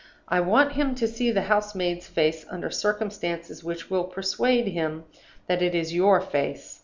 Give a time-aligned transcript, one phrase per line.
[0.27, 5.03] I want him to see the house maid's face under circumstances which will persuade him
[5.45, 6.79] that it is your face.